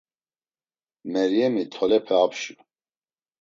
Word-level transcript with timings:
Meryemi 1.11 1.63
tolepe 1.73 2.15
apşu. 2.25 2.53